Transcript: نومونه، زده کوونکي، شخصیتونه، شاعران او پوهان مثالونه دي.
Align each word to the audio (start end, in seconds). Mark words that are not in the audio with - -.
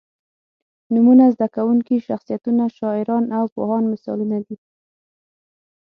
نومونه، 0.93 1.23
زده 1.35 1.47
کوونکي، 1.55 1.95
شخصیتونه، 2.07 2.63
شاعران 2.77 3.23
او 3.37 3.45
پوهان 3.53 3.83
مثالونه 3.93 4.37
دي. 4.45 4.55